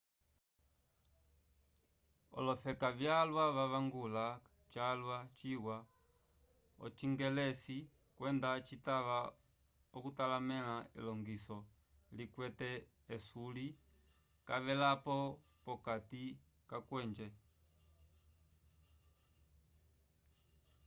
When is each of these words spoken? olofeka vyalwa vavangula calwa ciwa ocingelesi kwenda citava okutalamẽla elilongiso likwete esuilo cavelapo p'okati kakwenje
olofeka 2.39 2.87
vyalwa 2.99 3.43
vavangula 3.57 4.23
calwa 4.73 5.17
ciwa 5.37 5.77
ocingelesi 6.85 7.77
kwenda 8.17 8.49
citava 8.67 9.17
okutalamẽla 9.97 10.75
elilongiso 10.95 11.57
likwete 12.17 12.71
esuilo 13.15 13.67
cavelapo 14.47 15.17
p'okati 15.63 16.23
kakwenje 16.69 17.27